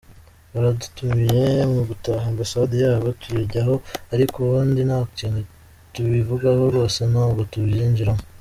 Baradutumiye 0.51 1.45
mu 1.73 1.81
gutaha 1.89 2.25
ambasade 2.31 2.75
yabo 2.85 3.07
tujyayo, 3.21 3.75
ariko 4.13 4.35
ubundi 4.45 4.81
nta 4.89 4.99
kintu 5.17 5.39
tubivugaho 5.93 6.59
rwose, 6.69 6.99
ntabwo 7.11 7.41
tubyinjiramo. 7.51 8.23